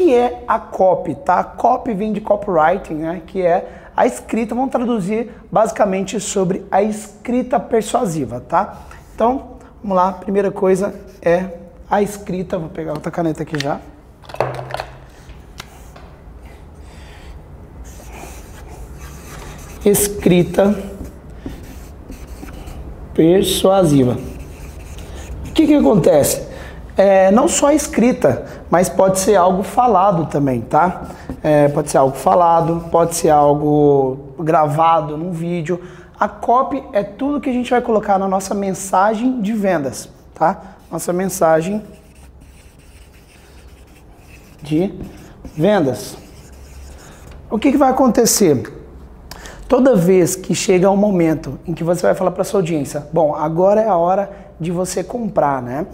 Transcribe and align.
que 0.00 0.14
é 0.14 0.44
a 0.48 0.58
copy, 0.58 1.14
tá? 1.14 1.44
Copy 1.44 1.92
vem 1.92 2.10
de 2.10 2.22
copywriting, 2.22 2.94
né? 2.94 3.20
Que 3.26 3.42
é 3.42 3.68
a 3.94 4.06
escrita, 4.06 4.54
vamos 4.54 4.70
traduzir 4.70 5.30
basicamente 5.52 6.18
sobre 6.18 6.64
a 6.70 6.82
escrita 6.82 7.60
persuasiva, 7.60 8.40
tá? 8.40 8.86
Então, 9.14 9.58
vamos 9.82 9.94
lá, 9.94 10.10
primeira 10.10 10.50
coisa 10.50 10.94
é 11.20 11.50
a 11.90 12.00
escrita, 12.00 12.56
vou 12.58 12.70
pegar 12.70 12.94
outra 12.94 13.10
caneta 13.10 13.42
aqui 13.42 13.58
já. 13.62 13.78
Escrita 19.84 20.74
persuasiva. 23.12 24.16
O 25.46 25.52
que, 25.52 25.66
que 25.66 25.74
acontece? 25.74 26.49
É, 27.00 27.30
não 27.30 27.48
só 27.48 27.72
escrita, 27.72 28.44
mas 28.68 28.90
pode 28.90 29.20
ser 29.20 29.34
algo 29.34 29.62
falado 29.62 30.26
também, 30.26 30.60
tá? 30.60 31.04
É, 31.42 31.66
pode 31.68 31.90
ser 31.90 31.96
algo 31.96 32.14
falado, 32.14 32.88
pode 32.90 33.14
ser 33.14 33.30
algo 33.30 34.34
gravado 34.38 35.16
num 35.16 35.32
vídeo. 35.32 35.80
A 36.18 36.28
copy 36.28 36.84
é 36.92 37.02
tudo 37.02 37.40
que 37.40 37.48
a 37.48 37.52
gente 37.54 37.70
vai 37.70 37.80
colocar 37.80 38.18
na 38.18 38.28
nossa 38.28 38.52
mensagem 38.52 39.40
de 39.40 39.54
vendas, 39.54 40.10
tá? 40.34 40.60
Nossa 40.92 41.10
mensagem 41.10 41.82
de 44.62 44.92
vendas. 45.56 46.18
O 47.50 47.58
que, 47.58 47.72
que 47.72 47.78
vai 47.78 47.88
acontecer? 47.88 48.70
Toda 49.66 49.96
vez 49.96 50.36
que 50.36 50.54
chega 50.54 50.90
um 50.90 50.98
momento 50.98 51.58
em 51.66 51.72
que 51.72 51.82
você 51.82 52.02
vai 52.02 52.14
falar 52.14 52.32
para 52.32 52.44
sua 52.44 52.60
audiência, 52.60 53.06
bom, 53.10 53.34
agora 53.34 53.80
é 53.80 53.88
a 53.88 53.96
hora 53.96 54.30
de 54.60 54.70
você 54.70 55.02
comprar, 55.02 55.62
né? 55.62 55.86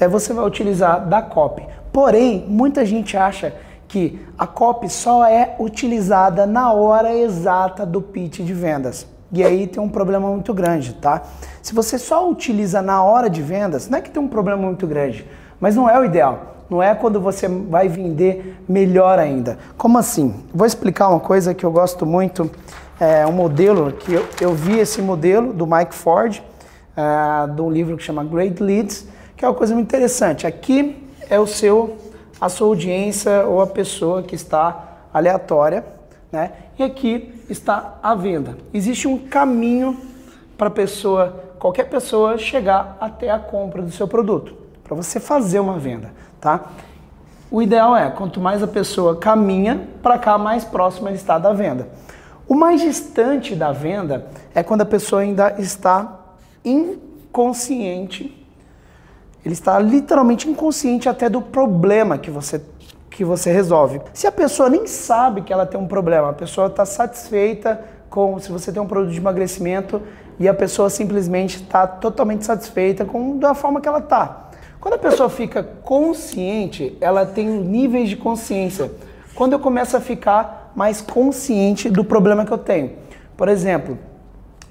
É, 0.00 0.06
você 0.06 0.32
vai 0.32 0.44
utilizar 0.44 1.06
da 1.06 1.20
copy. 1.20 1.66
Porém, 1.92 2.44
muita 2.48 2.84
gente 2.84 3.16
acha 3.16 3.54
que 3.88 4.20
a 4.38 4.46
copy 4.46 4.88
só 4.88 5.26
é 5.26 5.56
utilizada 5.58 6.46
na 6.46 6.72
hora 6.72 7.12
exata 7.14 7.84
do 7.84 8.00
pitch 8.02 8.40
de 8.40 8.52
vendas. 8.52 9.06
E 9.32 9.42
aí 9.44 9.66
tem 9.66 9.82
um 9.82 9.88
problema 9.88 10.28
muito 10.28 10.54
grande, 10.54 10.94
tá? 10.94 11.22
Se 11.62 11.74
você 11.74 11.98
só 11.98 12.28
utiliza 12.30 12.80
na 12.80 13.02
hora 13.02 13.28
de 13.28 13.42
vendas, 13.42 13.88
não 13.88 13.98
é 13.98 14.00
que 14.00 14.10
tem 14.10 14.22
um 14.22 14.28
problema 14.28 14.62
muito 14.62 14.86
grande, 14.86 15.26
mas 15.60 15.76
não 15.76 15.88
é 15.88 15.98
o 15.98 16.04
ideal. 16.04 16.56
Não 16.70 16.82
é 16.82 16.94
quando 16.94 17.20
você 17.20 17.48
vai 17.48 17.88
vender 17.88 18.62
melhor 18.68 19.18
ainda. 19.18 19.58
Como 19.76 19.96
assim? 19.96 20.34
Vou 20.52 20.66
explicar 20.66 21.08
uma 21.08 21.20
coisa 21.20 21.54
que 21.54 21.64
eu 21.64 21.70
gosto 21.70 22.04
muito. 22.04 22.50
É 23.00 23.26
um 23.26 23.32
modelo 23.32 23.92
que 23.92 24.12
eu, 24.12 24.26
eu 24.40 24.54
vi 24.54 24.78
esse 24.78 25.00
modelo 25.00 25.52
do 25.52 25.66
Mike 25.66 25.94
Ford, 25.94 26.42
é, 26.96 27.46
de 27.46 27.62
um 27.62 27.70
livro 27.70 27.96
que 27.96 28.02
chama 28.02 28.22
Great 28.24 28.62
Leads, 28.62 29.06
que 29.38 29.44
é 29.44 29.48
uma 29.48 29.54
coisa 29.54 29.72
muito 29.72 29.86
interessante. 29.86 30.48
Aqui 30.48 31.08
é 31.30 31.38
o 31.38 31.46
seu, 31.46 31.96
a 32.40 32.48
sua 32.48 32.66
audiência 32.66 33.46
ou 33.46 33.62
a 33.62 33.68
pessoa 33.68 34.20
que 34.20 34.34
está 34.34 34.98
aleatória, 35.14 35.86
né? 36.32 36.50
E 36.76 36.82
aqui 36.82 37.32
está 37.48 37.98
a 38.02 38.16
venda. 38.16 38.58
Existe 38.74 39.06
um 39.06 39.16
caminho 39.16 39.96
para 40.58 40.68
pessoa, 40.68 41.44
qualquer 41.56 41.84
pessoa 41.84 42.36
chegar 42.36 42.96
até 43.00 43.30
a 43.30 43.38
compra 43.38 43.80
do 43.80 43.92
seu 43.92 44.08
produto, 44.08 44.56
para 44.82 44.96
você 44.96 45.20
fazer 45.20 45.60
uma 45.60 45.78
venda, 45.78 46.10
tá? 46.40 46.72
O 47.48 47.62
ideal 47.62 47.96
é, 47.96 48.10
quanto 48.10 48.40
mais 48.40 48.60
a 48.60 48.66
pessoa 48.66 49.16
caminha 49.16 49.88
para 50.02 50.18
cá, 50.18 50.36
mais 50.36 50.64
próxima 50.64 51.12
está 51.12 51.38
da 51.38 51.52
venda. 51.52 51.88
O 52.48 52.54
mais 52.54 52.80
distante 52.80 53.54
da 53.54 53.70
venda 53.70 54.26
é 54.52 54.64
quando 54.64 54.80
a 54.80 54.86
pessoa 54.86 55.22
ainda 55.22 55.54
está 55.60 56.24
inconsciente 56.64 58.37
ele 59.48 59.54
está 59.54 59.78
literalmente 59.78 60.46
inconsciente 60.46 61.08
até 61.08 61.26
do 61.26 61.40
problema 61.40 62.18
que 62.18 62.30
você 62.30 62.60
que 63.10 63.24
você 63.24 63.50
resolve. 63.50 64.00
Se 64.12 64.26
a 64.26 64.30
pessoa 64.30 64.68
nem 64.68 64.86
sabe 64.86 65.40
que 65.40 65.52
ela 65.52 65.64
tem 65.64 65.80
um 65.80 65.88
problema, 65.88 66.28
a 66.28 66.32
pessoa 66.34 66.66
está 66.66 66.84
satisfeita 66.84 67.82
com 68.10 68.38
se 68.38 68.52
você 68.52 68.70
tem 68.70 68.80
um 68.80 68.86
produto 68.86 69.10
de 69.10 69.18
emagrecimento 69.18 70.02
e 70.38 70.46
a 70.46 70.52
pessoa 70.52 70.90
simplesmente 70.90 71.56
está 71.56 71.86
totalmente 71.86 72.44
satisfeita 72.44 73.06
com 73.06 73.38
da 73.38 73.54
forma 73.54 73.80
que 73.80 73.88
ela 73.88 74.00
está. 74.00 74.50
Quando 74.78 74.94
a 74.94 74.98
pessoa 74.98 75.30
fica 75.30 75.62
consciente, 75.62 76.96
ela 77.00 77.24
tem 77.24 77.48
níveis 77.48 78.10
de 78.10 78.16
consciência. 78.16 78.92
Quando 79.34 79.54
eu 79.54 79.58
começo 79.58 79.96
a 79.96 80.00
ficar 80.00 80.72
mais 80.76 81.00
consciente 81.00 81.88
do 81.88 82.04
problema 82.04 82.44
que 82.44 82.52
eu 82.52 82.58
tenho. 82.58 82.92
Por 83.34 83.48
exemplo, 83.48 83.98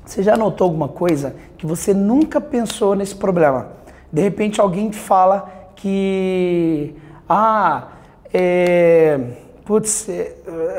você 0.05 0.21
já 0.21 0.37
notou 0.37 0.65
alguma 0.65 0.87
coisa 0.87 1.35
que 1.57 1.65
você 1.65 1.95
nunca 1.95 2.39
pensou 2.39 2.95
nesse 2.95 3.15
problema? 3.15 3.76
De 4.11 4.21
repente 4.21 4.61
alguém 4.61 4.91
fala 4.91 5.49
que, 5.75 6.95
ah, 7.29 7.87
é, 8.33 9.19
putz, 9.65 10.07
é, 10.09 10.33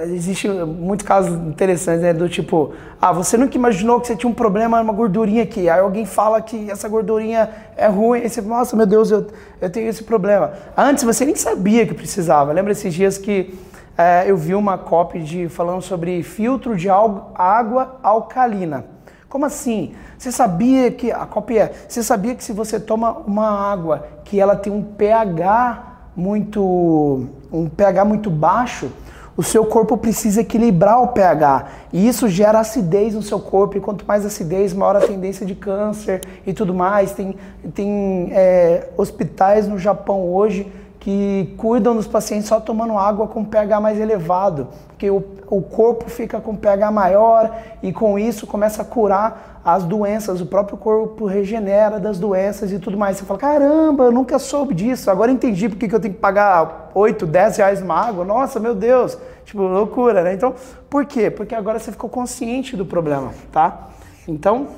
existe 0.05 0.49
muitos 0.49 1.07
casos 1.07 1.35
interessantes, 1.47 2.03
né, 2.03 2.13
do 2.13 2.29
tipo, 2.29 2.73
ah, 3.01 3.13
você 3.13 3.37
nunca 3.37 3.57
imaginou 3.57 4.01
que 4.01 4.07
você 4.07 4.17
tinha 4.17 4.31
um 4.31 4.35
problema, 4.35 4.81
uma 4.81 4.93
gordurinha 4.93 5.43
aqui, 5.43 5.69
aí 5.69 5.81
alguém 5.81 6.07
fala 6.07 6.41
que 6.41 6.71
essa 6.71 6.89
gordurinha 6.89 7.51
é 7.77 7.87
ruim, 7.87 8.21
e 8.21 8.29
você, 8.29 8.41
nossa, 8.41 8.75
meu 8.75 8.87
Deus, 8.87 9.11
eu, 9.11 9.27
eu 9.61 9.71
tenho 9.71 9.89
esse 9.89 10.03
problema. 10.03 10.53
Antes 10.77 11.05
você 11.05 11.25
nem 11.25 11.37
sabia 11.37 11.87
que 11.87 11.95
precisava. 11.95 12.53
Lembra 12.53 12.73
esses 12.73 12.93
dias 12.93 13.19
que 13.19 13.55
é, 13.97 14.25
eu 14.27 14.37
vi 14.37 14.55
uma 14.55 14.79
cópia 14.79 15.21
de 15.21 15.49
falando 15.49 15.83
sobre 15.83 16.23
filtro 16.23 16.77
de 16.77 16.89
água 16.89 17.99
alcalina. 18.03 18.85
Como 19.29 19.45
assim? 19.45 19.93
Você 20.17 20.33
sabia 20.33 20.91
que 20.91 21.13
a 21.13 21.27
cópia 21.27 21.65
é? 21.65 21.73
Você 21.87 22.03
sabia 22.03 22.35
que 22.35 22.43
se 22.43 22.53
você 22.53 22.81
toma 22.81 23.13
uma 23.27 23.49
água 23.71 24.07
que 24.25 24.41
ela 24.41 24.57
tem 24.57 24.73
um 24.73 24.83
pH 24.83 25.85
muito 26.17 27.27
um 27.53 27.69
pH 27.69 28.05
muito 28.07 28.31
baixo, 28.31 28.91
o 29.37 29.43
seu 29.43 29.67
corpo 29.67 29.99
precisa 29.99 30.41
equilibrar 30.41 31.03
o 31.03 31.09
pH 31.09 31.67
e 31.93 32.09
isso 32.09 32.27
gera 32.27 32.59
acidez 32.59 33.15
no 33.15 33.23
seu 33.23 33.39
corpo 33.39 33.77
e 33.77 33.81
quanto 33.81 34.05
mais 34.07 34.25
acidez, 34.25 34.73
maior 34.73 34.97
a 34.97 35.01
tendência 35.01 35.45
de 35.45 35.55
câncer 35.55 36.23
e 36.47 36.55
tudo 36.55 36.73
mais. 36.73 37.13
Tem, 37.13 37.37
tem 37.75 38.31
é, 38.33 38.89
hospitais 38.97 39.69
no 39.69 39.79
Japão 39.79 40.33
hoje 40.33 40.73
que 41.01 41.55
cuidam 41.57 41.95
dos 41.95 42.07
pacientes 42.07 42.49
só 42.49 42.59
tomando 42.59 42.99
água 42.99 43.29
com 43.29 43.45
pH 43.45 43.81
mais 43.81 44.01
elevado, 44.01 44.69
porque 44.89 45.09
o, 45.09 45.25
o 45.49 45.63
corpo 45.63 46.11
fica 46.11 46.41
com 46.41 46.57
pH 46.57 46.91
maior 46.91 47.55
e 47.83 47.93
com 47.93 48.19
isso 48.19 48.47
começa 48.47 48.83
a 48.83 48.85
curar 48.85 49.61
as 49.65 49.85
doenças, 49.85 50.41
o 50.41 50.47
próprio 50.47 50.77
corpo 50.77 51.27
regenera 51.27 52.01
das 52.01 52.19
doenças 52.19 52.73
e 52.73 52.79
tudo 52.79 52.99
mais. 52.99 53.17
Você 53.17 53.25
fala, 53.25 53.39
caramba, 53.39 54.05
eu 54.05 54.13
nunca 54.13 54.39
soube 54.39 54.75
disso, 54.75 55.11
agora 55.11 55.31
entendi 55.31 55.69
porque 55.69 55.87
que 55.87 55.95
eu 55.95 56.01
tenho 56.01 56.15
que 56.15 56.21
pagar 56.21 56.91
8, 56.95 57.27
10 57.27 57.57
reais 57.59 57.81
numa 57.81 57.95
água, 57.95 58.25
nossa, 58.25 58.59
meu 58.59 58.75
Deus, 58.75 59.17
tipo, 59.45 59.63
loucura, 59.63 60.23
né? 60.23 60.35
Então, 60.35 60.55
por 60.91 61.05
quê? 61.05 61.31
Porque 61.31 61.55
agora 61.55 61.79
você 61.79 61.93
ficou 61.93 62.11
consciente 62.11 62.77
do 62.77 62.85
problema, 62.85 63.33
tá? 63.53 63.89
Então, 64.27 64.69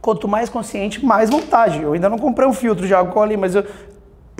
quanto 0.00 0.26
mais 0.26 0.48
consciente, 0.48 1.04
mais 1.04 1.30
vontade. 1.30 1.82
Eu 1.82 1.92
ainda 1.92 2.08
não 2.08 2.18
comprei 2.18 2.48
um 2.48 2.52
filtro 2.52 2.86
de 2.86 2.94
água 2.94 3.22
ali, 3.22 3.36
mas 3.36 3.54
eu, 3.54 3.64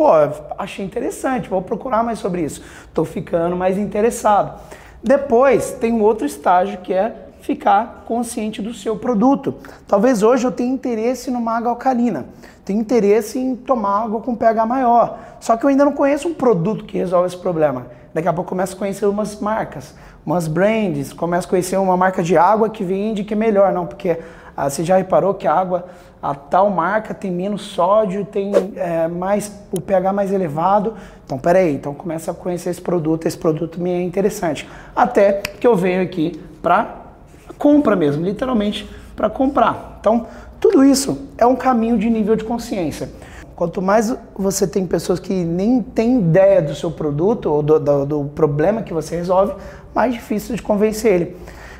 pô, 0.00 0.12
achei 0.56 0.82
interessante, 0.82 1.50
vou 1.50 1.60
procurar 1.60 2.02
mais 2.02 2.18
sobre 2.18 2.40
isso. 2.40 2.62
Estou 2.86 3.04
ficando 3.04 3.54
mais 3.54 3.76
interessado. 3.76 4.58
Depois 5.04 5.72
tem 5.72 5.92
um 5.92 6.00
outro 6.00 6.24
estágio 6.24 6.78
que 6.78 6.94
é 6.94 7.14
ficar 7.40 8.04
consciente 8.06 8.62
do 8.62 8.72
seu 8.72 8.96
produto. 8.96 9.54
Talvez 9.86 10.22
hoje 10.22 10.46
eu 10.46 10.52
tenha 10.52 10.72
interesse 10.72 11.30
numa 11.30 11.56
água 11.56 11.70
alcalina, 11.70 12.26
tenho 12.64 12.80
interesse 12.80 13.38
em 13.38 13.56
tomar 13.56 14.04
água 14.04 14.20
com 14.20 14.34
pH 14.34 14.66
maior, 14.66 15.18
só 15.40 15.56
que 15.56 15.64
eu 15.64 15.70
ainda 15.70 15.84
não 15.84 15.92
conheço 15.92 16.28
um 16.28 16.34
produto 16.34 16.84
que 16.84 16.98
resolve 16.98 17.26
esse 17.26 17.36
problema. 17.36 17.86
Daqui 18.12 18.26
a 18.26 18.32
pouco 18.32 18.48
eu 18.48 18.50
começo 18.50 18.74
a 18.74 18.78
conhecer 18.78 19.06
umas 19.06 19.40
marcas, 19.40 19.94
umas 20.26 20.48
brands, 20.48 21.12
começo 21.12 21.46
a 21.46 21.50
conhecer 21.50 21.76
uma 21.76 21.96
marca 21.96 22.22
de 22.22 22.36
água 22.36 22.68
que 22.68 22.82
vende 22.82 23.24
que 23.24 23.34
é 23.34 23.36
melhor, 23.36 23.72
não, 23.72 23.86
porque 23.86 24.18
ah, 24.56 24.68
você 24.68 24.84
já 24.84 24.96
reparou 24.96 25.32
que 25.32 25.46
a 25.46 25.54
água, 25.54 25.86
a 26.22 26.34
tal 26.34 26.68
marca 26.68 27.14
tem 27.14 27.30
menos 27.30 27.62
sódio, 27.62 28.26
tem 28.26 28.52
é, 28.76 29.08
mais 29.08 29.50
o 29.72 29.80
pH 29.80 30.12
mais 30.12 30.32
elevado. 30.32 30.94
Então, 31.24 31.38
peraí, 31.38 31.74
então 31.74 31.94
começa 31.94 32.30
a 32.30 32.34
conhecer 32.34 32.68
esse 32.68 32.80
produto, 32.80 33.26
esse 33.26 33.38
produto 33.38 33.80
me 33.80 33.90
é 33.90 34.02
interessante. 34.02 34.68
Até 34.94 35.32
que 35.32 35.66
eu 35.66 35.74
venho 35.74 36.02
aqui 36.02 36.38
para 36.60 36.99
compra 37.60 37.94
mesmo, 37.94 38.24
literalmente 38.24 38.88
para 39.14 39.28
comprar. 39.28 39.98
Então, 40.00 40.26
tudo 40.58 40.82
isso 40.82 41.28
é 41.36 41.44
um 41.44 41.54
caminho 41.54 41.98
de 41.98 42.08
nível 42.08 42.34
de 42.34 42.42
consciência. 42.42 43.10
Quanto 43.54 43.82
mais 43.82 44.16
você 44.34 44.66
tem 44.66 44.86
pessoas 44.86 45.20
que 45.20 45.34
nem 45.34 45.82
têm 45.82 46.18
ideia 46.18 46.62
do 46.62 46.74
seu 46.74 46.90
produto 46.90 47.52
ou 47.52 47.62
do, 47.62 47.78
do, 47.78 48.06
do 48.06 48.24
problema 48.34 48.82
que 48.82 48.94
você 48.94 49.14
resolve, 49.14 49.52
mais 49.94 50.14
difícil 50.14 50.56
de 50.56 50.62
convencer 50.62 51.12
ele. 51.12 51.36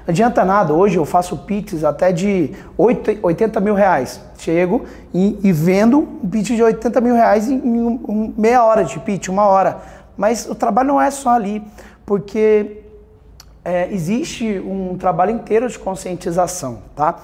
Não 0.06 0.12
adianta 0.12 0.44
nada, 0.44 0.75
hoje 0.75 0.97
eu 0.97 1.06
faço 1.06 1.35
pitches 1.38 1.83
até 1.83 2.12
de 2.12 2.50
80 2.76 3.59
mil 3.61 3.75
reais. 3.75 4.21
Chego 4.37 4.85
e, 5.15 5.38
e 5.43 5.50
vendo 5.50 5.99
um 6.23 6.29
pitch 6.29 6.49
de 6.49 6.62
80 6.62 7.00
mil 7.00 7.15
reais 7.15 7.49
em, 7.49 7.55
em 7.55 7.81
um, 7.81 8.35
meia 8.37 8.62
hora 8.62 8.85
de 8.85 8.99
pitch, 8.99 9.29
uma 9.29 9.47
hora. 9.47 9.79
Mas 10.15 10.47
o 10.47 10.55
trabalho 10.55 10.88
não 10.88 11.00
é 11.00 11.11
só 11.11 11.31
ali, 11.31 11.62
porque 12.05 12.80
é, 13.65 13.93
existe 13.93 14.59
um 14.59 14.97
trabalho 14.97 15.33
inteiro 15.33 15.69
de 15.69 15.79
conscientização, 15.79 16.83
tá? 16.97 17.21